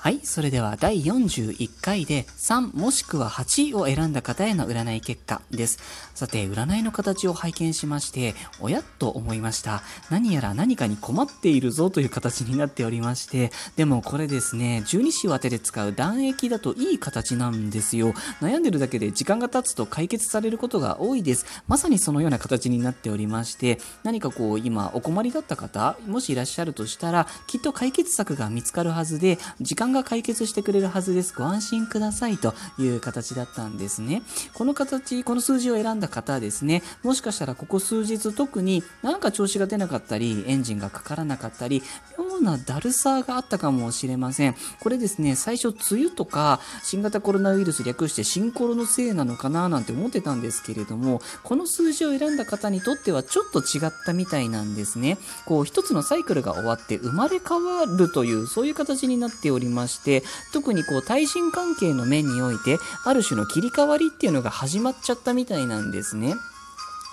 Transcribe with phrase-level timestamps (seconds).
[0.00, 0.20] はい。
[0.22, 5.80] それでは第41回で3もしくは8を選んだ方への占い結果です。
[6.14, 9.82] さて、占いの形を拝見しまして、おやっと思いました。
[10.08, 18.14] 何やら何かに困っているぞという形になっておりまして、でもこれですね、十二支を当てて使う断液だといい形なんですよ。
[18.40, 21.44] 悩んでるだけで時間が経つと解決されることが多いです。
[21.66, 31.34] まさにそのような形になっておりまして、何かこう今お困りだった方、もしいらっしゃるとしたら、きっと解決策が見つかるはずで、時間が解決してくれるはずです。
[31.36, 34.22] ご安心くださいという形だったんですね。
[34.54, 41.82] この形、この数字を選んだ方ですね、もしかしたらここ数日特になんか調子が出なかったり、エンジンがかからなかったり、
[42.18, 44.56] 妙うなだるさがあったかもしれません。
[44.80, 55.18] これですね、最初梅雨とか新型コロナウイルス略して新コロのせいなのかななんて思ってたんですけれども、この数字を選んだ方にとってはちょっと違ったみたいなんですね。
[55.46, 66.34] こう一つのサイクルが終わって生まれ変わるというそういう形になっておりまして、特にこう対人関係の面においてある種の切り替わりっていうのが始まっちゃったみたいなんですね。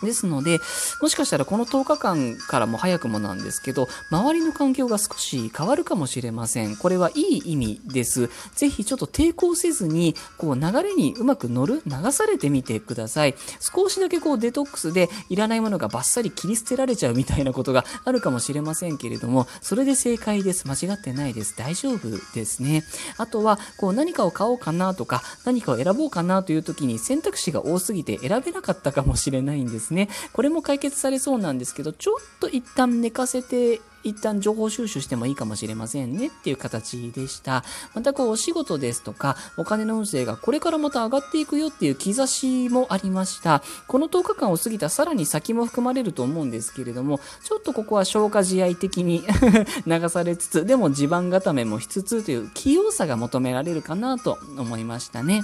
[0.03, 0.59] ですので、
[1.01, 6.75] もしかしたらこの10日間からも早くもなんですけど、周りの環境が少し変わるかもしれません。
[6.75, 8.29] これはいい意味です。
[8.55, 13.35] ぜひちょっと抵抗せずに、こう流れにうまく乗る、流されてみてください。
[13.59, 20.67] 少しだけこうデトックスでいらないものがバッサリ切り捨てられちゃうみたいなことがあるかもしれませんけれども、それで正解です。
[20.67, 21.55] 間違ってないです。
[21.57, 22.83] 大丈夫ですね。
[23.17, 30.09] あとは、こう何かを買おうかなとか、何かを選ぼうかなという時に選択肢が多すぎて選べなかったかもしれないんですですね。
[30.33, 37.63] これも解決されそうなんですけど、ちょっと一旦寝かせて一旦情報収集してもいいかもしれませんねっていう形でした。
[37.93, 43.63] またこうお仕事ですとかお金の運勢がこれからまた上がっていくよっていう兆しもありました。
[43.87, 49.23] この10日間を過ぎたさらに先も含まれると思うんですけれども、ちょっとここは消化試合的に
[49.85, 55.43] 流されつつ、でも地盤固めもしつつという器用さが求められるかなと思いましたね。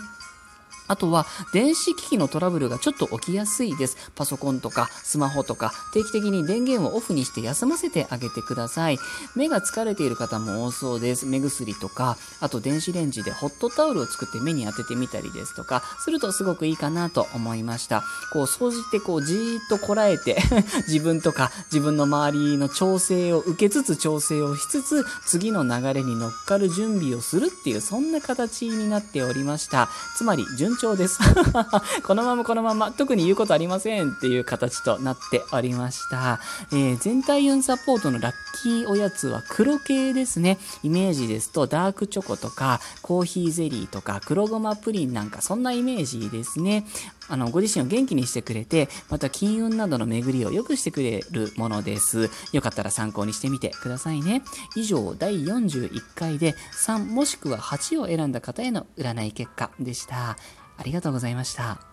[0.92, 3.96] あとは、電子機器のトラブルがちょっと起きやすいです。
[4.14, 9.00] パソコンとかスマホとか、定期的に電源をオフにして休ませてあげてください。
[9.34, 11.26] 目が疲れている方も多そうです。
[11.26, 18.04] 目薬とか、あと電子レンジでホットタオルを作って目に当ててみたりですとか、するとすごくいいかなと思いました。
[18.34, 20.44] こう、掃除ってこう、じーっとこらえて
[20.92, 29.88] 自分とか自分の周りの調整を受けつつ調整をしつつ、次の流れに乗っかる準備をするっていう、そんな形になっておりました。
[30.18, 31.20] つまり、順調です。
[32.04, 36.40] このままこのまま、特に言うことありませんっていう形となっておりました。
[36.72, 40.58] えー、全体運サポートのラッキーおやつは黒系ですね。
[40.82, 46.86] イメージですと、ダークチョコとか、コーヒーゼリーとか、黒ごまプリンなんか、そんなイメージですね。
[47.30, 52.30] あの、ご自身を元気にしてくれて、また金運などの巡りを良くしてくれるものです。
[52.52, 54.42] よかったら参考にしてみてくださいね。
[54.76, 60.38] 以上、第41回で3もしくは8を選んだ方への占い結果でした。
[60.82, 61.91] ありがとうございました。